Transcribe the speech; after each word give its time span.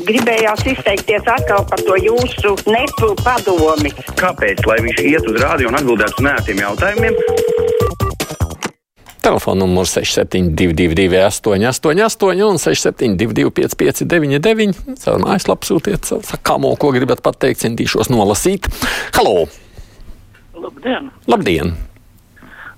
Gribējās 0.00 0.62
izteikties 0.64 1.26
atkal 1.28 1.66
par 1.68 1.80
to 1.84 1.96
jūsu 2.00 2.54
nepu 2.64 3.10
padomi. 3.20 3.92
Kāpēc? 4.16 4.62
Lai 4.64 4.78
viņš 4.86 5.02
iet 5.04 5.28
uz 5.28 5.36
rādio 5.42 5.68
un 5.68 5.76
atbildētu 5.76 6.16
uz 6.16 6.24
nētiem 6.24 6.62
jautājumiem. 6.62 7.18
Telefona 9.22 9.60
numurs 9.60 9.92
6722, 9.94 11.20
888, 11.28 12.40
un 12.48 12.58
672, 12.58 13.52
559, 13.60 14.80
caur 15.04 15.22
mājaslapu 15.22 15.68
sūtiet 15.68 16.08
savu 16.08 16.24
sakāmo, 16.26 16.72
ko 16.80 16.90
gribat 16.96 17.22
pateikt, 17.22 17.60
centīšos 17.62 18.10
nolasīt. 18.10 18.66
Halo! 19.14 19.44
Labdien! 20.56 21.12
Labdien! 21.30 21.76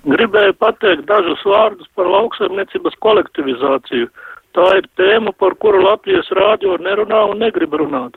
Gribēju 0.04 0.58
pateikt 0.60 1.06
dažus 1.08 1.40
vārdus 1.48 1.88
par 1.96 2.10
lauksaimniecības 2.12 2.98
kolektivizāciju. 3.06 4.10
Tā 4.54 4.66
ir 4.78 4.86
tēma, 4.98 5.32
par 5.38 5.56
kuru 5.58 5.80
Latvijas 5.82 6.28
rādio 6.38 6.76
nerunā 6.78 7.24
un 7.32 7.40
negrib 7.42 7.72
runāt. 7.80 8.14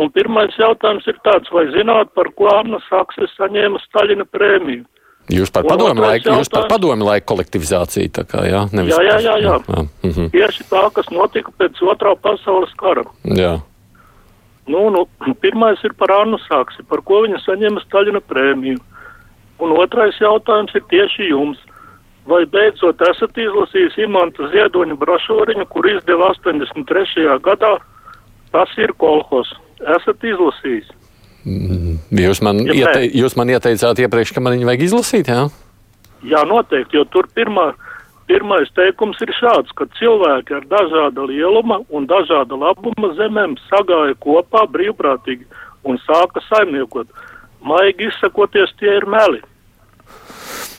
Un 0.00 0.08
pirmais 0.14 0.54
jautājums 0.58 1.06
ir 1.10 1.18
tāds, 1.26 1.50
vai 1.54 1.66
zināt, 1.74 2.10
par 2.14 2.30
ko 2.38 2.48
Anna 2.54 2.78
Sakse 2.88 3.26
saņēma 3.36 3.78
Staļina 3.84 4.26
prēmiju? 4.34 4.84
Jūs 5.30 5.52
par 5.54 5.62
padomu 5.68 6.02
laiku, 6.02 6.26
jūs 6.32 6.48
par 6.50 6.64
jautājums. 6.64 6.70
padomu 6.72 7.06
laiku 7.06 7.26
kolektivizāciju, 7.30 8.10
tā 8.16 8.24
kā, 8.26 8.42
jā? 8.50 8.64
Nevis, 8.74 8.96
Jā, 8.96 9.02
jā, 9.06 9.16
jā, 9.28 9.34
jā. 9.44 9.56
jā. 9.68 9.84
Mhm. 10.08 10.30
Tieši 10.34 10.66
tā, 10.72 10.82
kas 10.96 11.10
notika 11.14 11.52
pēc 11.58 11.78
otrā 11.86 12.16
pasaules 12.18 12.72
kara. 12.80 13.04
jā. 13.24 13.60
Nu, 14.70 14.88
nu, 14.90 15.06
pirmais 15.42 15.78
ir 15.86 15.94
par 15.98 16.10
Annu 16.20 16.38
Saksi, 16.48 16.82
par 16.90 17.02
ko 17.06 17.22
viņa 17.26 17.38
saņēma 17.46 17.82
Staļina 17.86 18.20
prēmiju. 18.26 18.78
Un 19.60 19.74
otrais 19.76 20.16
jautājums 20.22 20.74
ir 20.74 20.82
tieši 20.90 21.30
jums. 21.30 21.58
Vai 22.28 22.44
beidzot 22.46 23.00
esat 23.08 23.38
izlasījis 23.40 23.96
Imanta 24.04 24.48
Ziedoņa 24.52 24.96
brošūriņu, 25.00 25.64
kur 25.72 25.88
izdeva 25.88 26.30
83. 26.36 27.26
gadā? 27.44 27.78
Tas 28.52 28.72
ir 28.78 28.92
kolhos. 29.00 29.48
Esat 29.80 30.24
izlasījis. 30.26 30.90
Jūs, 32.10 32.42
man 32.44 32.60
Ja 32.66 32.74
iete, 32.76 33.00
nē. 33.00 33.10
jūs 33.16 33.36
man 33.38 33.48
ieteicāt 33.48 34.02
iepriekš, 34.04 34.34
ka 34.36 34.42
man 34.44 34.58
viņu 34.58 34.68
vajag 34.68 34.82
izlasīt, 34.84 35.30
jā? 35.32 35.46
Jā, 36.20 36.42
noteikti, 36.44 36.98
jo 36.98 37.06
tur 37.08 37.24
pirmā, 37.32 37.70
pirmais 38.28 38.68
teikums 38.76 39.16
ir 39.24 39.32
šāds, 39.38 39.72
ka 39.72 39.86
cilvēki 39.96 40.58
ar 40.58 40.66
dažāda 40.68 41.24
lieluma 41.30 41.80
un 41.88 42.04
dažāda 42.10 42.58
labuma 42.60 43.14
zemēm 43.16 43.56
sagāja 43.70 44.18
kopā 44.20 44.66
brīvprātīgi 44.68 45.48
un 45.88 45.96
sāka 46.04 46.44
saimniekot. 46.50 47.08
Maigi 47.64 48.10
izsakoties, 48.10 48.76
tie 48.78 48.92
ir 48.98 49.08
meli. 49.08 49.40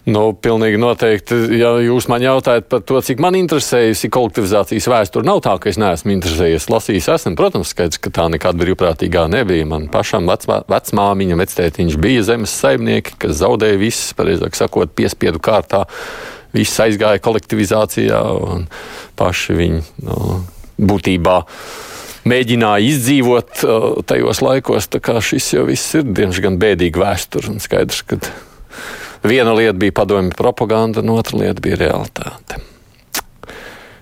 Nu, 0.10 0.32
pilnīgi 0.34 0.80
noteikti. 0.82 1.36
Ja 1.60 1.76
jūs 1.78 2.08
man 2.10 2.24
jautājat 2.26 2.66
par 2.72 2.82
to, 2.90 2.98
cik 3.06 3.20
man 3.22 3.36
interesējusi 3.38 4.10
kolektivizācijas 4.10 4.88
vēsture, 4.90 5.28
nav 5.28 5.44
tā, 5.46 5.54
ka 5.62 5.70
es 5.70 5.78
neesmu 5.78 6.16
interesējies. 6.16 6.66
Lasījis 6.74 7.10
esmu, 7.14 7.36
protams, 7.38 7.70
skaidrs, 7.76 8.02
ka 8.02 8.14
tā 8.16 8.26
nekāda 8.34 8.64
brīvprātīgā 8.64 9.28
nebija. 9.30 9.70
Man 9.70 9.86
pašam 9.94 10.26
vecmā, 10.32 10.64
vecmāmiņa, 10.74 11.40
vectētiņš 11.44 12.00
bija 12.02 12.26
zemes 12.32 12.58
saimnieki, 12.64 13.14
kas 13.22 13.38
zaudēja 13.44 13.78
viss, 13.82 14.16
pareizāk 14.18 14.58
sakot, 14.58 14.98
piespiedu 14.98 15.44
kārtā. 15.44 15.86
Viss 16.52 16.82
aizgāja 16.82 17.22
kolektivizācijā, 17.22 18.26
un 18.42 18.66
paši 19.22 19.62
viņi 19.62 19.86
nu, 20.10 20.42
būtībā 20.82 21.38
mēģināja 22.28 22.90
izdzīvot 22.90 23.66
uh, 23.66 23.92
tajos 24.10 24.42
laikos. 24.42 24.90
Tā 24.90 25.00
kā 25.04 25.22
šis 25.22 25.54
jau 25.60 25.70
viss 25.70 25.94
ir 25.94 26.10
diezgan 26.10 26.58
bēdīgi 26.62 27.06
vēsture 27.06 27.54
un 27.54 27.62
skaidrs, 27.62 28.02
ka 28.10 28.18
Viena 29.24 29.54
lieta 29.54 29.78
bija 29.78 29.94
padomju 30.02 30.34
propaganda, 30.38 31.04
un 31.04 31.14
otra 31.14 31.38
lieta 31.44 31.62
bija 31.62 31.78
realitāte. 31.84 32.58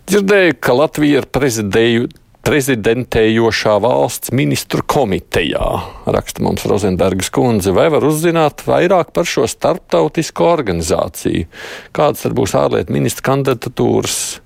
Dzirdēju, 0.09 0.55
ka 0.63 0.73
Latvija 0.73 1.21
ir 1.21 1.27
prezidēju, 1.29 2.07
prezidentējošā 2.47 3.75
valsts 3.83 4.31
ministru 4.33 4.81
komitejā, 4.89 5.67
raksta 6.09 6.41
mums 6.41 6.63
Rozenbergas 6.69 7.29
kundze. 7.35 7.75
Vai 7.75 7.89
var 7.93 8.07
uzzināt 8.07 8.63
vairāk 8.65 9.11
par 9.13 9.27
šo 9.29 9.45
starptautisko 9.49 10.47
organizāciju? 10.55 11.45
Kādas 11.93 12.23
tad 12.25 12.37
būs 12.39 12.55
ārlietu 12.57 12.95
ministra 12.95 13.27
kandidatūras? 13.33 14.39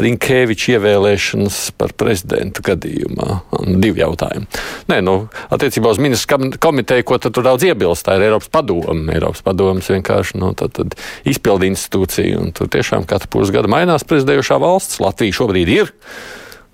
Rinkēviča 0.00 0.78
ievēlēšanas 0.78 1.56
par 1.76 1.92
prezidentu 2.00 2.62
gadījumā. 2.64 3.26
Divi 3.82 4.00
jautājumi. 4.00 4.46
Nē, 4.88 5.02
nu, 5.04 5.16
attiecībā 5.52 5.92
uz 5.92 6.00
ministru 6.00 6.48
komiteju, 6.62 7.04
ko 7.08 7.18
tur 7.20 7.44
daudz 7.44 7.66
iebilst, 7.68 8.06
tā 8.06 8.16
ir 8.16 8.24
Eiropas 8.30 8.48
padoma. 8.52 9.12
Eiropas 9.12 9.44
padomas 9.44 9.90
vienkārši 9.92 10.40
nu, 10.40 10.54
tad, 10.56 10.72
tad 10.78 10.96
izpildi 11.28 11.68
institūcija, 11.74 12.40
un 12.40 12.56
tur 12.56 12.72
tiešām 12.72 13.04
katru 13.10 13.34
pusgadu 13.36 13.68
mainās 13.72 14.08
prezidējošā 14.08 14.58
valsts. 14.64 15.02
Latvija 15.04 15.36
šobrīd 15.42 15.74
ir. 15.76 15.92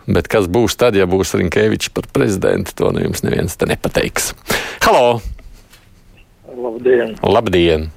Bet 0.08 0.30
kas 0.30 0.46
būs 0.48 0.78
tad, 0.78 0.96
ja 0.96 1.04
būs 1.10 1.34
Rinkēvičs 1.36 1.90
par 1.92 2.06
prezidentu, 2.14 2.72
to 2.78 2.94
nu 2.94 3.02
jums 3.02 3.26
neviens 3.26 3.58
te 3.58 3.66
nepateiks. 3.68 4.30
Halo! 4.86 5.18
Labdien! 6.54 7.18
Labdien! 7.26 7.90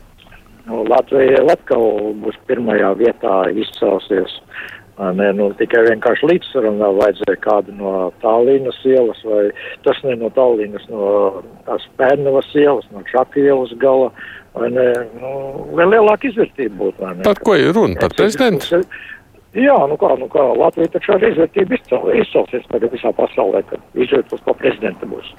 Latvija 0.67 1.45
atkal 1.51 2.13
būs 2.21 2.35
pirmajā 2.49 2.91
vietā 2.99 3.35
izcelsies. 3.53 4.33
Ne, 4.99 5.31
nu, 5.33 5.47
tikai 5.57 5.85
vienkārši 5.87 6.27
līdzsvaram 6.29 6.75
vēl 6.81 6.97
vajadzēja 6.99 7.37
kādu 7.41 7.73
no 7.73 7.93
Tallinas 8.21 8.77
ielas, 8.85 9.21
vai 9.25 9.47
tas 9.87 9.97
ne 10.05 10.17
no 10.19 10.29
Tallinas, 10.35 10.83
no 10.91 11.41
tās 11.65 11.87
Pērnavas 11.97 12.51
ielas, 12.59 12.85
no 12.91 13.01
Čaka 13.09 13.39
ielas 13.41 13.71
gala, 13.81 14.11
vai 14.53 14.69
ne, 14.75 14.85
nu, 15.15 15.31
vēl 15.79 15.95
lielāka 15.95 16.29
izvērtība 16.29 16.77
būtu? 16.83 17.13
Par 17.25 17.41
ko 17.41 17.55
ir 17.57 17.73
runa? 17.77 17.97
Par 18.03 18.13
prezidentu? 18.19 18.83
Jā, 19.57 19.79
nu 19.89 19.97
kā, 19.99 20.13
nu 20.19 20.29
kā, 20.31 20.43
Latvija 20.59 20.93
taču 20.93 21.15
ar 21.15 21.25
izvērtību 21.27 21.75
izcel, 21.75 22.11
izcelsies 22.21 22.67
tagad 22.71 22.93
visā 22.93 23.11
pasaulē, 23.15 23.65
kad 23.71 24.03
izvērtos 24.05 24.43
pa 24.45 24.55
prezidenta 24.59 25.09
būs. 25.09 25.33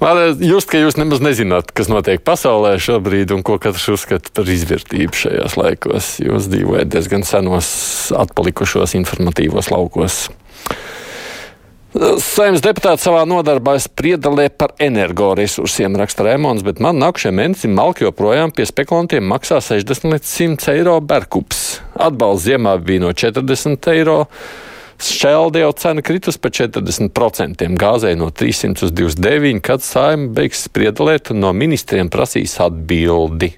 Man 0.00 0.16
just, 0.40 0.70
ka 0.72 0.80
jūs 0.80 0.96
nemaz 0.96 1.20
nezināt, 1.20 1.74
kas 1.76 1.90
notiek 1.92 2.22
pasaulē 2.24 2.78
šobrīd 2.80 3.34
un 3.36 3.42
ko 3.44 3.58
katrs 3.60 3.84
uzskata 3.92 4.32
par 4.32 4.48
izvērtību 4.48 5.12
šajos 5.12 5.58
laikos. 5.60 6.14
Jūs 6.24 6.48
dzīvojat 6.48 6.88
diezgan 6.88 7.26
senos, 7.28 7.68
atpalikušos 8.16 8.96
informatīvos 8.96 9.68
laukos. 9.68 10.30
Saimnes 11.90 12.62
deputāts 12.62 13.02
savā 13.02 13.24
nodarbā 13.26 13.74
spriedalē 13.82 14.46
par 14.54 14.72
energoresursiem, 14.80 15.96
raksta 15.98 16.22
Rēmons, 16.22 16.62
bet 16.62 16.78
man 16.80 17.00
nākamajam 17.02 17.36
mēnesim 17.36 17.74
malki 17.74 18.06
joprojām 18.06 18.54
pie 18.54 18.64
spekulantiem 18.70 19.26
maksā 19.26 19.58
60 19.58 20.14
līdz 20.14 20.32
100 20.32 20.76
eiro 20.78 20.96
berkups. 21.02 21.80
Atbalsts 21.98 22.46
ziemā 22.46 22.76
bija 22.78 23.04
no 23.04 23.10
40 23.12 23.90
eiro. 23.92 24.20
Šķelde 25.00 25.62
jau 25.62 25.70
cena 25.80 26.02
kritus 26.04 26.36
par 26.36 26.52
40%, 26.52 27.64
gāzei 27.80 28.18
no 28.20 28.28
300 28.28 28.84
uz 28.84 28.92
29, 28.92 29.62
kad 29.64 29.80
saima 29.84 30.28
beigs 30.36 30.66
spriedalēt 30.68 31.32
un 31.32 31.40
no 31.46 31.54
ministriem 31.56 32.10
prasīs 32.12 32.58
atbildi. 32.60 33.54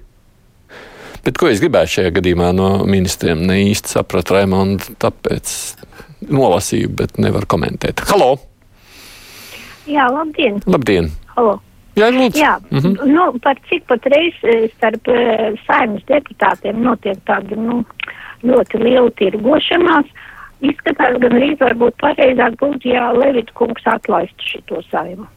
Bet 1.23 1.39
ko 1.39 1.47
es 1.51 1.59
gribētu 1.63 1.97
šajā 1.97 2.13
gadījumā 2.15 2.53
no 2.55 2.69
ministriem? 2.87 3.43
Ne 3.47 3.59
īsti 3.65 3.91
sapratu 3.95 4.37
Raimondu, 4.37 4.95
tāpēc 4.99 5.51
nolasīju, 6.31 6.89
bet 6.99 7.19
nevaru 7.19 7.47
komentēt. 7.55 8.03
Halo! 8.07 8.37
Jā, 9.87 10.07
labdien! 10.11 10.59
Labdien! 10.67 11.11
Halo. 11.35 11.59
Jā, 11.99 12.07
lūdzu! 12.09 12.39
Jā, 12.39 12.57
mm. 12.71 12.79
-hmm. 12.79 13.07
nu, 13.13 13.25
par 13.43 13.59
cik 13.69 13.83
patreiz 13.87 14.33
eh, 14.43 14.69
starp 14.77 15.07
eh, 15.07 15.53
saimnes 15.67 16.03
deputātiem 16.07 16.79
notiek 16.81 17.19
tāda 17.27 17.55
nu, 17.59 17.83
ļoti 18.43 18.79
liela 18.81 19.11
tirgošanās, 19.19 20.07
izskatās 20.65 21.19
gan 21.23 21.37
arī 21.37 21.53
varbūt 21.59 21.99
pareizāk 22.01 22.57
būtu, 22.61 22.91
ja 22.93 23.11
Levita 23.15 23.55
kungs 23.57 23.87
atlaistu 23.89 24.51
šito 24.53 24.83
saimu. 24.89 25.29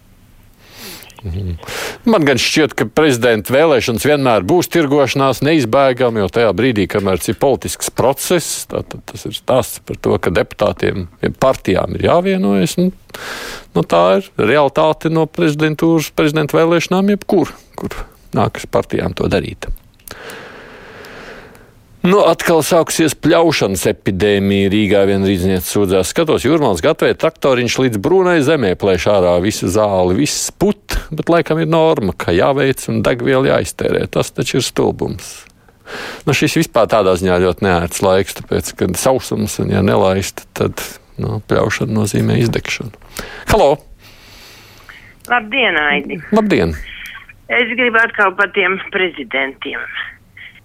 Man 2.06 2.26
gan 2.28 2.38
šķiet, 2.38 2.74
ka 2.76 2.86
prezidenta 2.92 3.54
vēlēšanas 3.54 4.04
vienmēr 4.06 4.44
būs 4.46 4.68
tirgošanās 4.70 5.40
neizbēgami, 5.46 6.20
jo 6.22 6.28
tajā 6.30 6.52
brīdī, 6.56 6.84
kamēr 6.92 7.22
ir 7.24 7.38
politisks 7.40 7.90
process, 7.90 8.66
tad 8.70 8.92
tas 9.08 9.26
ir 9.26 9.34
stāsts 9.34 9.80
par 9.86 9.98
to, 10.02 10.14
ka 10.22 10.30
deputātiem, 10.34 11.08
partijām 11.42 11.96
ir 11.96 12.06
jāvienojas. 12.10 12.76
Nu, 12.78 12.92
nu, 13.74 13.82
tā 13.82 14.04
ir 14.20 14.30
realitāte 14.38 15.10
no 15.10 15.26
prezidentūras, 15.26 16.12
prezidenta 16.14 16.60
vēlēšanām, 16.60 17.14
jebkur, 17.16 17.54
kur 17.80 17.96
nākas 18.36 18.68
partijām 18.70 19.16
to 19.16 19.30
darīt. 19.32 19.70
Nu, 22.06 22.20
atkal 22.22 22.60
sāksies 22.62 23.16
pļaušanas 23.18 23.82
epidēmija. 23.90 24.68
Rīgā 24.70 25.00
viena 25.08 25.26
rīzniece 25.26 25.66
sūdzās, 25.66 26.12
skatos, 26.12 26.44
jūrmāls 26.46 26.78
gatavoja 26.84 27.16
traktoriņš 27.18 27.78
līdz 27.82 28.00
brūnai 28.04 28.36
zemē, 28.46 28.76
plēš 28.78 29.08
ārā 29.10 29.32
visu 29.42 29.66
zāli, 29.72 30.14
viss 30.20 30.52
put, 30.54 30.94
bet 31.10 31.32
laikam 31.32 31.58
ir 31.58 31.66
norma, 31.72 32.14
ka 32.14 32.36
jāveic 32.36 32.84
un 32.92 33.02
degviela 33.02 33.56
jāiztērē. 33.56 34.04
Tas 34.14 34.30
taču 34.36 34.60
ir 34.60 34.66
stulbums. 34.68 35.32
Nu, 36.28 36.36
šis 36.36 36.60
vispār 36.60 36.86
tādā 36.94 37.16
ziņā 37.18 37.40
ļoti 37.42 37.66
neērts 37.66 38.02
laiks, 38.06 38.38
tāpēc, 38.38 38.70
kad 38.78 38.98
sausums 39.02 39.58
un 39.64 39.74
ja 39.74 39.82
nelaist, 39.82 40.46
tad 40.54 40.78
nu, 41.18 41.40
pļaušana 41.50 41.90
nozīmē 41.96 42.38
izdegšanu. 42.44 42.94
Halo! 43.50 43.72
Labdien, 45.26 45.78
Aidi! 45.88 46.22
Labdien! 46.30 46.78
Es 47.50 47.72
gribu 47.74 47.98
atkal 47.98 48.30
par 48.38 48.54
tiem 48.54 48.78
prezidentiem. 48.94 49.82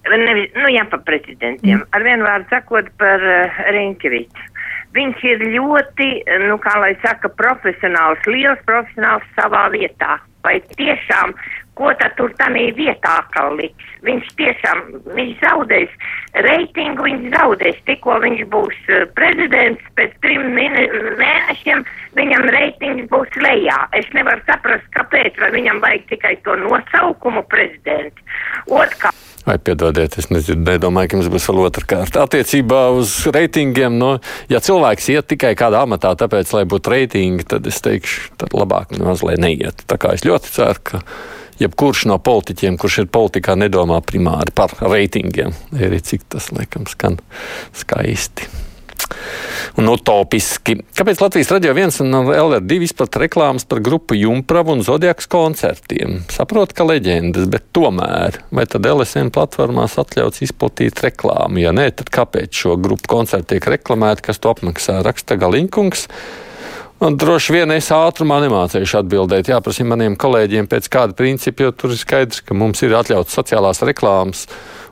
Nevis, 0.10 0.50
nu 0.58 0.70
jā, 0.74 0.82
par 0.90 1.04
prezidentiem. 1.06 1.84
Ar 1.94 2.04
vienu 2.06 2.26
vārdu 2.26 2.50
sakot 2.50 2.90
par 2.98 3.22
uh, 3.22 3.62
Rinkeviču. 3.70 4.50
viņš 4.96 5.24
ir 5.24 5.44
ļoti, 5.54 6.10
nu, 6.50 6.58
kā 6.60 6.74
lai 6.82 6.96
saka, 7.06 7.30
profesionāls, 7.30 8.20
liels 8.28 8.60
profesionāls 8.66 9.24
savā 9.38 9.70
vietā. 9.72 10.18
Vai 10.42 10.58
tiešām, 10.74 11.36
ko 11.78 11.92
tad 12.00 12.16
tur 12.18 12.34
tādā 12.40 12.64
vietā 12.74 13.14
liks? 13.54 13.92
Viņš 14.02 14.32
tiešām, 14.42 14.80
viņš 15.14 15.36
zaudēs 15.44 15.94
reitingu, 16.34 17.06
viņš 17.06 17.28
zaudēs, 17.36 17.78
tikko 17.86 18.18
viņš 18.26 18.42
būs 18.50 18.80
uh, 18.90 19.06
prezidents, 19.14 19.86
pēc 19.96 20.18
trim 20.26 20.50
mēnešiem 20.58 21.86
viņam 22.18 22.50
reitings 22.58 23.06
būs 23.14 23.38
lejā. 23.38 23.78
Es 23.94 24.10
nevaru 24.18 24.42
saprast, 24.50 24.90
kāpēc, 24.98 25.38
vai 25.38 25.54
viņam 25.60 25.80
vajag 25.86 26.10
tikai 26.10 26.40
to 26.42 26.58
nosaukumu 26.66 27.46
prezidents. 27.54 28.42
Otkārt. 28.66 29.31
Vai 29.46 29.58
piedodiet, 29.58 30.20
es 30.22 30.30
nezinu, 30.30 30.62
nedomāju, 30.68 31.10
ka 31.10 31.18
mums 31.18 31.30
būs 31.34 31.48
vēl 31.50 31.64
otra 31.64 31.86
kārta. 31.90 32.26
Attiecībā 32.28 32.84
uz 32.94 33.16
reitingiem, 33.34 33.98
no, 33.98 34.12
ja 34.52 34.62
cilvēks 34.62 35.10
iet 35.16 35.32
tikai 35.34 35.56
kādā 35.58 35.82
amatā, 35.88 36.14
tāpēc, 36.20 36.54
lai 36.54 36.66
būtu 36.70 36.94
reitingi, 36.94 37.48
tad 37.50 37.66
es 37.70 37.82
teikšu, 37.82 38.36
tad 38.42 38.54
labāk 38.54 38.94
nemaz, 38.94 39.26
lai 39.26 39.40
neiet. 39.42 39.82
Tā 39.90 39.98
kā 40.02 40.14
es 40.14 40.26
ļoti 40.28 40.54
ceru, 40.54 40.86
ka 40.86 41.02
jebkurš 41.62 42.06
no 42.12 42.20
politiķiem, 42.22 42.78
kurš 42.82 43.02
ir 43.02 43.14
politikā, 43.14 43.58
nedomā 43.58 43.98
primāri 44.06 44.54
par 44.54 44.78
reitingiem, 44.82 45.58
arī 45.74 46.04
cik 46.06 46.30
tas, 46.30 46.54
laikam, 46.54 46.86
skan 46.90 47.18
skaisti 47.82 48.50
un 49.80 49.90
utopiski. 49.92 50.78
Kāpēc 50.98 51.22
Latvijas 51.24 51.52
radio 51.54 51.74
viens 51.78 52.00
un 52.04 52.14
LR2 52.14 52.82
izplata 52.88 53.22
reklāmas 53.24 53.66
par 53.68 53.82
grupu 53.84 54.18
Jumpravu 54.18 54.76
un 54.76 54.84
Zodiaks 54.86 55.30
koncertiem? 55.32 56.22
Saprotu, 56.32 56.76
ka 56.78 56.88
leģendas, 56.88 57.48
bet 57.52 57.70
tomēr, 57.76 58.42
vai 58.52 58.68
tad 58.70 58.88
LSM 58.90 59.32
platformās 59.36 59.98
atļauts 60.02 60.44
izplatīt 60.48 61.04
reklāmu? 61.06 61.62
Ja 61.64 61.74
nē, 61.76 61.90
tad 62.02 62.12
kāpēc 62.14 62.64
šo 62.64 62.78
grupu 62.82 63.10
koncertu 63.16 63.56
tiek 63.56 63.70
reklamēti, 63.78 64.28
kas 64.28 64.42
to 64.42 64.52
apmaksā? 64.54 65.00
Raksta 65.06 65.40
Galinkungs. 65.40 66.08
Un 67.02 67.16
droši 67.18 67.56
vien 67.56 67.72
es 67.74 67.88
ātrumā 67.90 68.38
nemācīšu 68.44 69.00
atbildēt. 69.00 69.50
Jāprasa 69.50 69.86
maniem 69.90 70.14
kolēģiem 70.22 70.68
pēc 70.70 70.90
kāda 70.94 71.18
principa, 71.18 71.66
jo 71.66 71.72
tur 71.74 71.96
ir 71.96 71.98
skaidrs, 71.98 72.44
ka 72.46 72.54
mums 72.54 72.84
ir 72.86 72.94
atļauts 72.94 73.34
sociālās 73.40 73.82
reklāmas 73.88 74.46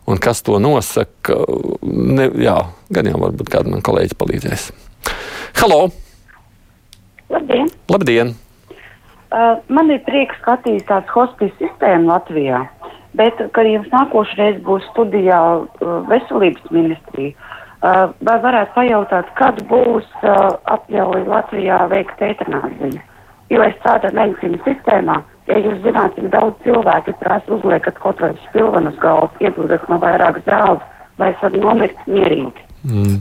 un 0.10 0.18
kas 0.18 0.42
to 0.44 0.58
nosaka. 0.60 1.38
Ne, 1.86 2.30
jā, 2.42 2.58
gan 2.94 3.10
jau 3.10 3.22
varbūt 3.22 3.52
kāda 3.54 3.74
man 3.74 3.86
kolēģi 3.86 4.18
palīdzēs. 4.20 4.70
Halo! 5.62 5.90
Labdien! 7.30 7.70
Labdien. 7.92 8.34
Uh, 9.30 9.60
man 9.70 9.92
ir 9.94 10.02
prieks, 10.08 10.38
ka 10.42 10.56
attīstās 10.58 11.06
hospijas 11.14 11.54
sistēma 11.60 12.16
Latvijā, 12.16 12.64
bet, 13.20 13.38
kad 13.54 13.68
jums 13.70 13.92
nākošais 13.94 14.58
būs 14.66 14.88
studijā 14.90 15.40
uh, 15.60 15.92
veselības 16.10 16.72
ministrija, 16.74 17.36
uh, 17.36 18.10
vai 18.26 18.38
varētu 18.42 18.74
pajautāt, 18.74 19.30
kad 19.38 19.62
būs 19.70 20.08
uh, 20.24 20.58
atļauja 20.74 21.28
Latvijā 21.30 21.84
veikt 21.94 22.26
eitanāziju? 22.26 23.04
Jo 23.54 23.62
es 23.66 23.78
strādāju 23.78 24.18
medicīnas 24.18 24.66
sistēmā, 24.66 25.20
Ja 25.50 25.58
jūs 25.58 25.80
zināt, 25.82 26.14
cik 26.16 26.30
daudz 26.34 26.60
cilvēku 26.66 27.16
prasa 27.22 27.56
uzliekat 27.56 27.98
kaut 28.04 28.22
vai 28.22 28.36
spilvenu 28.46 28.92
uz 28.94 29.02
galvas, 29.02 29.42
iedūdat 29.42 29.88
no 29.90 29.98
vairāk 30.02 30.44
zāles, 30.46 30.84
vai 31.18 31.32
es 31.34 31.42
varu 31.42 31.64
nomirt 31.64 32.08
mierīgi. 32.08 32.68
Mm. 32.86 33.20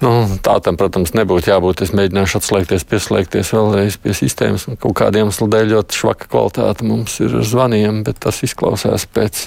Nu, 0.00 0.10
tā 0.40 0.54
tam, 0.64 0.78
protams, 0.80 1.12
nebūtu 1.12 1.52
jābūt. 1.52 1.82
Es 1.84 1.92
mēģināšu 1.92 2.38
atslēgties, 2.40 2.86
pieslēgties 2.88 3.52
vēlreiz 3.52 3.98
pie 4.00 4.14
sistēmas. 4.16 4.64
Kaut 4.80 4.96
kādiem 4.96 5.28
iemesliem 5.28 5.50
dēļ 5.52 5.72
ļoti 5.74 5.98
švaka 6.00 6.30
kvalitāte 6.32 6.86
mums 6.88 7.18
ir 7.20 7.36
ar 7.36 7.44
zvaniem, 7.44 8.00
bet 8.06 8.22
tas 8.24 8.40
izklausās 8.46 9.04
pēc 9.12 9.44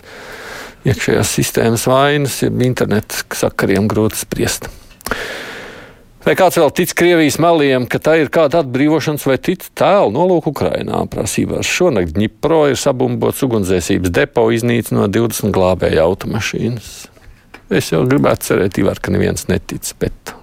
iekšējās 0.86 1.34
sistēmas 1.40 1.88
vainas, 1.90 2.38
jeb 2.46 2.62
interneta 2.62 3.26
sakariem 3.34 3.90
grūti 3.90 4.22
spriest. 4.22 4.70
Vai 6.24 6.38
kāds 6.40 6.56
vēl 6.56 6.70
tic 6.72 6.94
Krievijas 6.96 7.36
meliem, 7.44 7.84
ka 7.84 8.00
tā 8.00 8.14
ir 8.22 8.30
kāda 8.32 8.62
atbrīvošanas 8.64 9.26
vai 9.28 9.36
citu 9.44 9.68
tēlu 9.76 10.14
nolūku 10.16 10.54
Ukrainā? 10.54 11.02
Prasībās 11.12 11.68
šonakt 11.68 12.16
Dņipro 12.16 12.62
ir 12.72 12.80
sabumbots 12.80 13.44
ugunsdzēsības 13.44 14.14
depo 14.16 14.46
iznīcinot 14.56 15.12
20 15.12 15.52
glābēju 15.52 16.00
automašīnas. 16.06 16.94
Es 17.76 17.92
jau 17.92 18.06
gribētu 18.08 18.48
cerēt, 18.48 18.80
Ivar, 18.80 19.04
ka 19.04 19.12
neviens 19.12 19.50
netic, 19.52 19.92
bet 20.00 20.36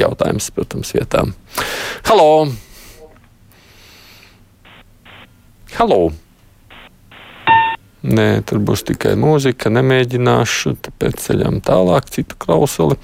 jautājums, 0.00 0.48
protams, 0.56 0.96
vietām. 0.96 1.36
Halo! 2.08 2.30
Halo! 5.76 6.25
Nē, 8.06 8.44
tur 8.46 8.60
būs 8.62 8.84
tikai 8.86 9.16
mūzika, 9.18 9.70
nemēģināšu, 9.74 10.76
tāpēc 10.86 11.18
ceļam 11.24 11.58
tālāk 11.66 12.06
citu 12.14 12.36
klausuli. 12.38 12.94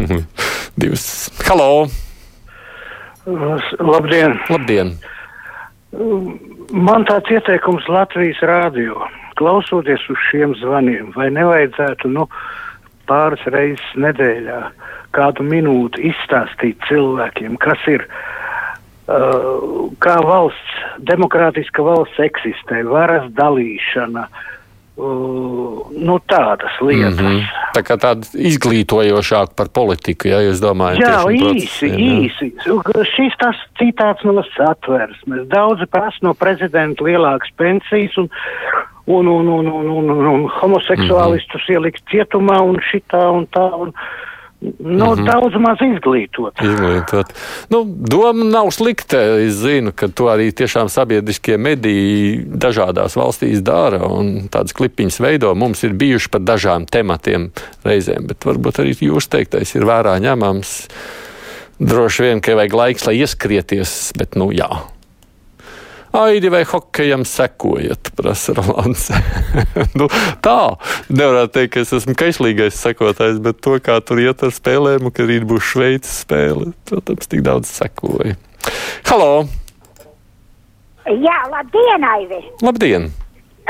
divas. 0.80 1.28
Halo! 1.44 1.88
Labdien! 3.26 4.38
Labdien. 4.48 4.94
Man 6.72 7.04
tāds 7.10 7.28
ieteikums 7.34 7.84
Latvijas 7.92 8.40
rādio. 8.48 9.04
Klausoties 9.36 10.04
uz 10.12 10.24
šiem 10.30 10.56
zvaniem, 10.62 11.12
vai 11.16 11.28
nevajadzētu 11.34 12.08
nu, 12.16 12.24
pāris 13.10 13.44
reizes 13.52 13.96
nedēļā 14.00 14.62
kādu 15.12 15.44
minūti 15.44 16.08
izstāstīt 16.08 16.80
cilvēkiem, 16.88 17.58
kas 17.60 17.84
ir, 17.92 18.06
uh, 18.08 18.41
kā 20.02 20.16
valsts, 20.22 20.74
demokrātiska 20.98 21.82
valsts 21.82 22.20
eksistē, 22.22 22.84
varas 22.86 23.26
dalīšana, 23.34 24.26
uh, 24.28 24.52
Uh, 24.96 25.88
nu, 25.96 26.18
tādas 26.28 26.74
lietas. 26.80 27.20
Mm 27.20 27.26
-hmm. 27.26 27.42
Tā 27.74 27.80
kā 27.82 27.96
tāda 27.96 28.28
izglītojošāka 28.36 29.56
par 29.56 29.68
politiku, 29.72 30.28
ja 30.28 30.40
jūs 30.44 30.60
domājat, 30.60 30.98
jā, 31.00 31.16
īsi, 31.32 31.88
īsi. 31.88 32.52
Šis 33.16 33.32
tas 33.38 33.56
citāts 33.80 34.24
no 34.24 34.44
satversmes. 34.56 35.48
Daudzi 35.48 35.86
prasa 35.86 36.18
no 36.20 36.34
prezidenta 36.34 37.04
lielākas 37.04 37.48
pensijas 37.56 38.16
un, 38.18 38.28
un, 39.06 39.26
un, 39.28 39.48
un, 39.48 39.66
un, 39.66 39.86
un, 39.90 40.10
un, 40.10 40.26
un 40.26 40.50
homoseksuālistus 40.60 41.62
mm 41.62 41.66
-hmm. 41.68 41.72
ielikt 41.72 42.02
cietumā 42.12 42.60
un 42.60 42.76
šitā 42.92 43.32
un 43.32 43.46
tā. 43.56 43.74
Un, 43.80 43.92
Nu, 44.78 45.06
mm 45.06 45.18
-hmm. 45.18 45.26
Daudz 45.26 45.54
maz 45.58 45.78
izglītot. 45.80 46.54
izglītot. 46.62 47.32
Nu, 47.70 47.84
doma 47.86 48.44
nav 48.44 48.70
slikta. 48.70 49.18
Es 49.18 49.54
zinu, 49.54 49.92
ka 49.94 50.08
to 50.08 50.24
arī 50.24 50.52
tiešām 50.52 50.88
sabiedriskie 50.88 51.56
mediji 51.58 52.44
dažādās 52.46 53.16
valstīs 53.16 53.62
dara 53.62 54.06
un 54.06 54.48
tādas 54.48 54.72
klipiņas 54.72 55.20
veido. 55.20 55.54
Mums 55.54 55.82
ir 55.82 55.92
bijuši 55.92 56.28
par 56.28 56.40
dažām 56.40 56.86
tematiem 56.86 57.50
reizēm, 57.84 58.26
bet 58.26 58.44
varbūt 58.44 58.78
arī 58.78 58.94
jūs 59.00 59.28
teiktais 59.28 59.74
ir 59.74 59.82
vērā 59.82 60.18
ņemams. 60.20 60.88
Droši 61.78 62.22
vien, 62.22 62.40
ka 62.40 62.54
vajag 62.54 62.74
laiks, 62.74 63.06
lai 63.06 63.16
ieskrieties, 63.18 64.12
bet 64.18 64.36
nu 64.36 64.52
jā. 64.52 64.70
Aidi 66.12 66.50
vai 66.52 66.64
hokejam 66.64 67.24
sekojat, 67.24 68.10
prasa 68.16 68.52
Rolands. 68.52 69.06
nu, 69.98 70.08
tā, 70.44 70.56
nevarētu 71.08 71.54
teikt, 71.54 71.72
ka 71.72 71.84
es 71.86 71.92
esmu 71.96 72.12
kaislīgais 72.20 72.76
sekotājs, 72.76 73.38
bet 73.40 73.62
to, 73.64 73.78
kā 73.80 73.96
tur 74.04 74.20
iet 74.20 74.44
ar 74.44 74.52
spēlēm, 74.52 75.08
ka 75.08 75.24
rīt 75.24 75.46
būs 75.48 75.70
Šveices 75.70 76.18
spēle, 76.26 76.74
protams, 76.90 77.30
tik 77.32 77.40
daudz 77.46 77.72
sekoja. 77.72 78.36
Halo! 79.08 79.46
Jā, 81.08 81.38
labdien, 81.48 82.04
Aivi! 82.04 82.42
Labdien! 82.60 83.08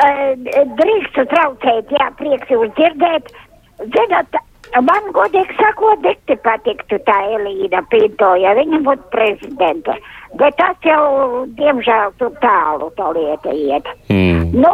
Uh, 0.03 0.33
drīkstu 0.81 1.29
traucēt, 1.31 1.95
jā, 1.95 2.09
prieks 2.19 2.51
jūs 2.51 2.73
dzirdēt. 2.75 3.31
Zināt, 3.95 4.35
man 4.83 5.07
godīgi 5.15 5.61
sakot, 5.61 6.03
dikti 6.03 6.35
patiktu 6.43 6.99
tā 7.07 7.21
Elīna 7.37 7.85
Pinto, 7.93 8.33
ja 8.43 8.57
viņa 8.59 8.83
būtu 8.89 9.09
prezidente. 9.15 9.95
Uh, 9.95 10.22
Bet 10.41 10.57
tas 10.57 10.77
jau, 10.87 11.45
diemžēl, 11.59 12.15
tur 12.17 12.33
tālu 12.41 12.89
tā 12.97 13.11
lieta 13.13 13.53
iet. 13.53 13.89
Mm. 14.09 14.53
Nu, 14.65 14.71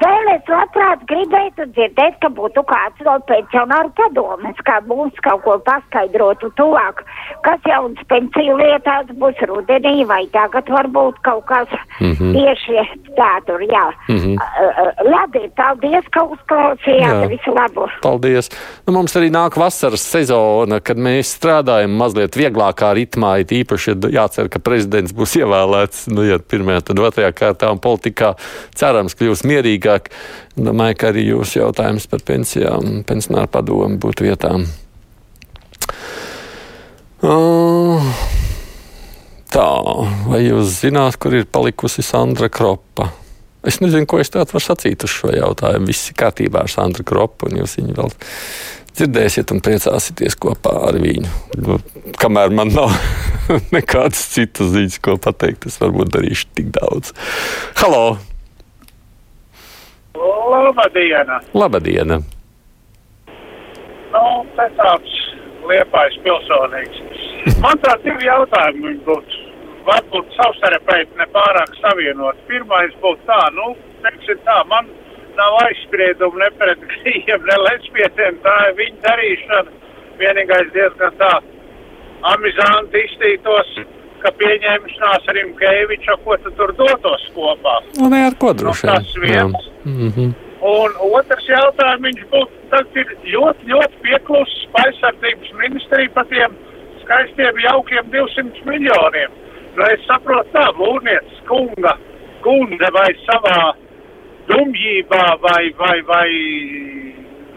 vēl 0.00 0.30
es 0.34 0.50
labprāt 0.50 1.04
gribētu 1.08 1.66
dzirdēt, 1.72 2.18
ka 2.20 2.28
būtu 2.36 2.64
kāds 2.68 3.00
no 3.06 3.14
pensionāru 3.28 3.92
padomes, 3.96 4.60
kā 4.68 4.80
mums 4.88 5.16
kaut 5.24 5.40
ko 5.46 5.56
paskaidrotu 5.64 6.50
tuvāk, 6.60 7.00
kas 7.46 7.64
jauns 7.68 8.00
pensiju 8.12 8.58
lietās 8.60 9.08
būs 9.20 9.40
rudenī 9.48 10.04
vai 10.08 10.24
tagad 10.36 10.68
varbūt 10.68 11.20
kaut 11.24 11.44
kas 11.48 11.68
mm 12.00 12.12
-hmm. 12.12 12.32
tieši 12.36 12.84
tā 13.16 13.32
tur, 13.46 13.60
jā. 13.60 13.86
Mm 14.08 14.16
-hmm. 14.16 14.36
Labi, 15.14 15.48
paldies, 15.56 16.04
ka 16.10 16.22
uzklausījāt, 16.24 17.28
visu 17.28 17.54
labu. 17.54 17.88
Paldies. 18.02 18.50
Nu, 18.86 18.92
mums 18.92 19.16
arī 19.16 19.30
nāk 19.30 19.56
vasaras 19.56 20.04
sezona, 20.10 20.80
kad 20.80 20.96
mēs 20.96 21.32
strādājam 21.38 21.96
mazliet 21.96 22.36
vieglākā 22.36 22.92
ritmā, 22.94 23.40
it 23.40 23.52
īpaši 23.52 23.94
jācer, 24.10 24.48
ka 24.48 24.58
prezidents 24.74 25.14
būs 25.14 25.38
ievēlēts, 25.38 26.06
nu, 26.10 26.26
ja 26.26 26.40
pirmajā, 26.42 26.88
tad 26.90 27.02
otrajā 27.06 27.30
kārtā 27.36 27.70
un 27.70 27.80
politikā 27.82 28.34
cerams 28.74 29.14
kļūs 29.18 29.44
mierīgāk. 29.46 30.10
Domāju, 30.58 30.98
ka 30.98 31.10
arī 31.12 31.28
jūsu 31.30 31.60
jautājums 31.62 32.08
par 32.10 32.24
pensijām, 32.26 33.04
pensionāru 33.06 33.50
padomu 33.54 34.00
būtu 34.02 34.26
vietām. 34.26 34.66
Uh, 37.24 38.02
tā, 39.54 39.68
vai 40.28 40.42
jūs 40.44 40.80
zināt, 40.82 41.16
kur 41.22 41.38
ir 41.38 41.46
palikusi 41.48 42.04
Sandra 42.04 42.50
Kropa? 42.52 43.12
Es 43.64 43.78
nezinu, 43.80 44.04
ko 44.04 44.18
es 44.20 44.28
tādu 44.28 44.52
varu 44.52 44.60
sacīt 44.66 45.06
uz 45.06 45.12
šo 45.14 45.30
jautājumu. 45.32 45.88
Viss 45.88 46.10
ir 46.10 46.18
kārtībā 46.20 46.66
ar 46.66 46.72
Sandru 46.72 47.06
Kropu, 47.08 47.48
un 47.48 47.62
jūs 47.62 47.78
viņu 47.78 47.96
vēl 47.96 48.12
dzirdēsiet 48.94 49.54
un 49.54 49.62
priecāsieties 49.64 50.36
kopā 50.42 50.74
ar 50.90 51.00
viņu. 51.00 51.30
Nu, 51.62 51.78
kamēr 52.20 52.52
man 52.54 52.74
nav 52.76 52.92
nekādas 53.76 54.22
citas 54.34 54.72
ziņas, 54.74 55.00
ko 55.04 55.16
pateikt, 55.20 55.66
es 55.68 55.76
varbūt 55.82 56.12
darīšu 56.14 56.48
tik 56.56 56.70
daudz. 56.76 57.12
Halo! 57.80 58.16
Labadiena! 60.14 61.40
Labadiena! 61.56 62.20
Nu, 64.14 64.26
te 64.56 64.66
tāds 64.78 65.14
liepais 65.68 66.18
pilsonīgs. 66.24 67.00
Man 67.62 67.80
tā 67.84 67.96
divi 68.04 68.28
jautājumi 68.28 68.98
būtu. 69.06 69.40
Varbūt 69.84 70.30
savstarpēji 70.38 71.10
nepārāk 71.18 71.74
savienot. 71.80 72.38
Pirmais 72.48 72.94
būtu 73.02 73.26
tā, 73.28 73.40
nu, 73.56 73.74
teiksim 74.04 74.38
tā, 74.46 74.60
man 74.70 74.88
nav 75.36 75.58
aizspriedumu 75.64 76.40
ne 76.40 76.48
pret 76.60 76.86
gejiem, 76.92 77.42
ne 77.50 77.58
lesbietiem. 77.66 78.38
Tā 78.46 78.54
ir 78.68 78.78
viņa 78.80 79.02
darīšana. 79.08 79.80
Vienīgais 80.20 80.70
diezgan 80.76 81.18
tā 81.18 81.32
amizanti 82.32 83.04
iztītos, 83.08 83.74
ka 84.22 84.32
pieņemšanās 84.40 85.28
ar 85.28 85.40
Imkeviču, 85.42 86.16
ko 86.24 86.36
tu 86.44 86.52
tur 86.58 86.72
dotos 86.78 87.26
kopā. 87.36 87.76
Nu, 87.98 88.08
ne 88.12 88.24
ar 88.30 88.38
ko 88.40 88.54
droši. 88.56 88.88
Nu, 88.88 88.92
tas 88.92 89.14
viens. 89.20 89.70
Mm 89.84 90.10
-hmm. 90.10 90.34
Un 90.64 90.94
otrs 91.18 91.48
jautājums 91.48 92.22
būtu, 92.32 92.52
tas 92.72 92.86
ir 93.00 93.10
ļoti, 93.34 93.66
ļoti 93.72 93.96
pieklusis 94.06 94.68
aizsardzības 94.84 95.50
ministrija 95.60 96.10
par 96.14 96.24
tiem 96.30 96.56
skaistiem, 97.02 97.58
jaukiem 97.68 98.04
200 98.10 98.64
miljoniem. 98.70 99.30
Nu, 99.76 99.82
es 99.92 100.06
saprotu 100.08 100.48
tā, 100.54 100.64
mūrniecis 100.78 101.42
kunga, 101.48 101.98
kundze 102.46 102.88
vai 102.96 103.10
savā 103.26 103.74
dumjībā 104.48 105.26
vai, 105.44 105.62
vai, 105.78 105.96
vai 106.08 106.28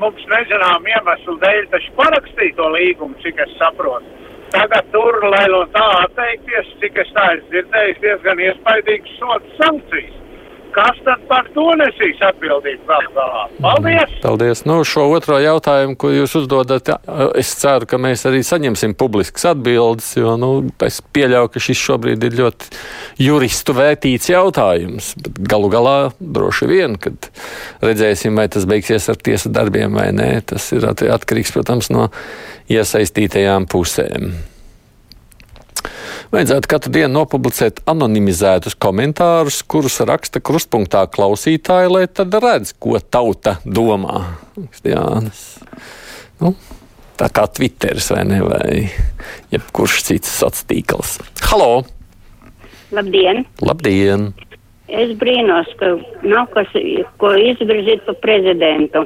mums 0.01 0.27
nezinām 0.33 0.87
iemeslu 0.93 1.37
dēļ 1.43 1.65
taču 1.71 1.95
parakstīja 1.99 2.55
to 2.59 2.69
līgumu, 2.75 3.15
cik 3.23 3.39
es 3.45 3.55
saprotu. 3.61 4.16
Tagad 4.53 4.85
tur, 4.93 5.17
lai 5.33 5.45
no 5.51 5.63
tā 5.75 5.87
atteikties, 6.05 6.69
cik 6.81 7.01
es 7.03 7.09
tā 7.15 7.25
esmu 7.35 7.51
dzirdējis, 7.51 7.99
diezgan 8.05 8.45
iespaidīgs 8.47 9.17
sots 9.19 9.59
sankcijas 9.59 10.16
kas 10.77 10.99
tad 11.05 11.23
par 11.29 11.47
to 11.55 11.65
nesīs 11.79 12.19
atbildību 12.27 12.85
vēl 12.89 13.07
galā? 13.15 13.43
Paldies! 13.63 14.15
Paldies! 14.21 14.63
Nu, 14.69 14.77
šo 14.85 15.07
otro 15.15 15.39
jautājumu, 15.41 15.97
ko 15.99 16.11
jūs 16.13 16.35
uzdodat, 16.41 16.91
es 17.39 17.53
ceru, 17.57 17.87
ka 17.89 17.99
mēs 18.01 18.27
arī 18.29 18.43
saņemsim 18.45 18.93
publiskas 18.99 19.49
atbildes, 19.53 20.11
jo 20.19 20.35
nu, 20.39 20.51
es 20.85 20.99
pieļauju, 21.15 21.53
ka 21.53 21.63
šis 21.67 21.81
šobrīd 21.87 22.27
ir 22.27 22.37
ļoti 22.41 22.69
juristu 23.25 23.73
vērtīts 23.77 24.29
jautājums. 24.33 25.13
Bet 25.23 25.41
galu 25.53 25.71
galā 25.73 25.97
droši 26.19 26.69
vien, 26.69 26.99
kad 27.01 27.31
redzēsim, 27.81 28.37
vai 28.37 28.45
tas 28.53 28.67
beigsies 28.69 29.09
ar 29.09 29.17
tiesa 29.17 29.53
darbiem 29.53 29.97
vai 29.97 30.11
nē, 30.15 30.29
tas 30.53 30.69
ir 30.77 30.85
atkarīgs, 30.87 31.55
protams, 31.55 31.89
no 31.93 32.11
iesaistītajām 32.69 33.65
pusēm. 33.71 34.31
Vajadzētu 36.33 36.69
katru 36.71 36.91
dienu 36.95 37.13
nopublicēt 37.21 37.83
anonimizētus 37.87 38.75
komentārus, 38.83 39.61
kurus 39.63 39.99
raksta 40.03 40.41
krustpunktā 40.43 41.05
klausītāji, 41.13 41.91
lai 41.93 42.05
tad 42.11 42.35
redz, 42.43 42.73
ko 42.75 42.99
tauta 42.99 43.57
domā. 43.63 44.23
Jānis. 44.83 45.45
Nu, 46.41 46.53
tā 47.17 47.29
kā 47.33 47.47
Twitteris 47.49 48.11
vai 48.13 48.25
ne, 48.27 48.41
vai 48.43 48.73
jebkurš 49.53 50.01
cits 50.09 50.33
sociāls 50.41 50.67
tīkls. 50.69 51.15
Halo! 51.47 51.85
Labdien! 52.91 53.45
Labdien! 53.63 54.29
Es 54.87 55.09
brīnos, 55.19 55.67
ka 55.79 55.97
nav 56.23 56.47
kas, 56.53 56.69
ko 57.19 57.33
izvirzīt 57.35 58.05
par 58.07 58.19
prezidentu. 58.23 59.03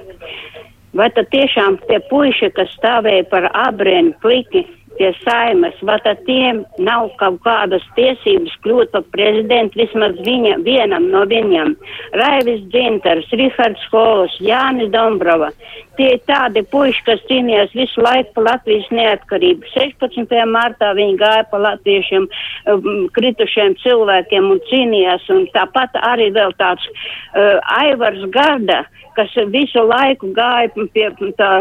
Vai 0.97 1.07
tad 1.15 1.31
tiešām 1.31 1.79
tie 1.87 2.01
puiši, 2.09 2.51
kas 2.53 2.69
stāvēja 2.75 3.25
par 3.31 3.47
abrēnu 3.55 4.13
pliki, 4.21 4.65
pie 4.97 5.11
saimas, 5.23 5.77
vai 5.87 5.97
tad 6.05 6.21
tiem 6.27 6.63
nav 6.83 7.09
kaut 7.19 7.39
kādas 7.45 7.83
tiesības 7.97 8.53
kļūt 8.65 8.91
par 8.93 9.05
prezidentu 9.15 9.81
vismaz 9.81 10.17
viņa, 10.25 10.57
vienam 10.65 11.07
no 11.13 11.23
viņiem. 11.29 11.75
Raivis 12.19 12.61
Dzintars, 12.73 13.29
Rihards 13.39 13.87
Holos, 13.93 14.35
Jānis 14.43 14.91
Dombrova. 14.93 15.51
Tie 15.99 16.13
ir 16.15 16.21
tādi 16.29 16.63
puiši, 16.71 17.03
kas 17.07 17.23
cīnījās 17.29 17.73
visu 17.77 18.03
laiku 18.03 18.35
par 18.37 18.47
Latvijas 18.51 18.87
neatkarību. 18.95 19.67
16. 19.73 20.37
martā 20.51 20.93
viņi 20.97 21.17
gāja 21.19 21.43
pa 21.51 21.59
latviešiem, 21.65 22.29
um, 22.71 22.87
kritušiem 23.17 23.75
cilvēkiem 23.83 24.49
un 24.53 24.63
cīnījās. 24.69 25.27
Un 25.35 25.45
tāpat 25.55 25.99
arī 26.13 26.31
vēl 26.35 26.55
tāds 26.61 26.87
uh, 26.87 27.59
Aivars 27.81 28.23
Garda, 28.33 28.83
kas 29.17 29.35
visu 29.51 29.83
laiku 29.85 30.31
gāja 30.35 30.71
pie 30.95 31.09
tā 31.37 31.51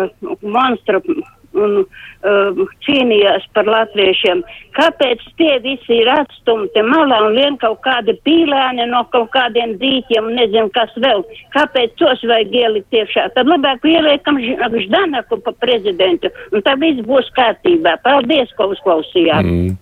monstra 0.43 1.03
un 1.59 1.81
uh, 1.83 2.61
cīnījās 2.87 3.47
par 3.57 3.69
latviešiem. 3.71 4.43
Kāpēc 4.77 5.23
tie 5.39 5.57
visi 5.65 5.99
ir 6.03 6.11
atstumti 6.13 6.83
malā 6.87 7.21
un 7.27 7.39
vien 7.39 7.57
kaut 7.61 7.81
kādi 7.85 8.15
pīlēni 8.27 8.87
no 8.91 9.03
kaut 9.15 9.31
kādiem 9.35 9.75
dīķiem 9.81 10.31
un 10.31 10.39
nezinu 10.39 10.71
kas 10.75 10.93
vēl? 11.03 11.25
Kāpēc 11.57 11.97
tos 11.99 12.23
vajag 12.31 12.55
ielikt 12.63 13.01
iekšā? 13.01 13.31
Tad 13.35 13.51
labāk 13.51 13.85
ieliekam 13.89 14.39
Ždanaku 14.41 15.41
pa 15.45 15.55
prezidentu 15.59 16.31
un 16.55 16.63
tad 16.67 16.81
viss 16.83 17.03
būs 17.07 17.31
kārtībā. 17.37 17.97
Paldies, 18.05 18.53
ko 18.59 18.71
uzklausījāt. 18.75 19.47
Mm. 19.47 19.77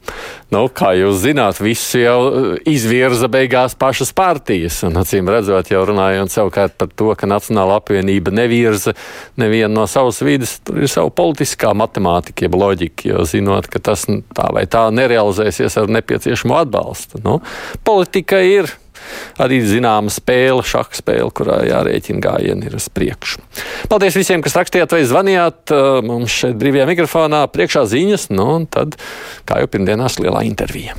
Nu, 0.54 0.64
kā 0.72 0.94
jūs 0.96 1.20
zināt, 1.26 1.60
viss 1.60 1.92
jau 1.98 2.18
uh, 2.25 2.46
izvirza 2.68 3.28
beigās 3.28 3.76
pašas 3.78 4.14
partijas. 4.16 4.80
Un, 4.88 4.96
acīm 5.02 5.28
redzot, 5.28 5.68
jau 5.68 5.82
runājot 5.90 6.32
savukārt 6.32 6.78
par 6.80 6.88
to, 6.96 7.10
ka 7.18 7.28
Nacionāla 7.28 7.76
apvienība 7.82 8.32
nevirza 8.32 8.94
nevienu 9.37 9.75
no 9.76 9.84
savas 9.90 10.22
vidas, 10.25 10.56
tur 10.64 10.80
ir 10.80 10.88
savu 10.88 11.12
politiskā 11.58 11.74
matemātika, 11.74 12.46
jeb 12.46 12.54
loģika, 12.54 13.08
jo 13.08 13.24
zinot, 13.26 13.66
ka 13.66 13.78
tas 13.80 14.06
tā 14.06 14.52
vai 14.52 14.66
tā 14.66 14.90
nerealizēsies 14.90 15.76
ar 15.76 15.88
nepieciešamo 15.88 16.54
atbalstu. 16.54 17.20
Nu, 17.24 17.40
politika 17.84 18.40
ir 18.40 18.70
arī 19.38 19.60
zināma 19.62 20.10
spēle, 20.10 20.62
šaha 20.62 20.94
spēle, 20.94 21.30
kurā 21.30 21.64
jārēķina 21.66 22.20
gājieni 22.20 22.66
ir 22.66 22.76
uz 22.78 22.88
priekšu. 22.88 23.42
Paldies 23.88 24.16
visiem, 24.16 24.42
kas 24.42 24.56
rakstījāt 24.58 24.92
vai 24.92 25.04
zvanījāt. 25.06 25.74
Mums 26.04 26.30
šeit 26.30 26.58
brīvajā 26.58 26.86
mikrofonā 26.86 27.46
priekšā 27.50 27.86
ziņas, 27.86 28.30
nu 28.30 28.50
un 28.58 28.66
tad, 28.66 28.98
kā 29.46 29.62
jau 29.62 29.70
pirmdienās, 29.70 30.18
lielā 30.22 30.44
intervija. 30.46 30.96